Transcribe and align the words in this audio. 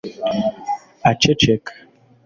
aceceka 1.11 1.73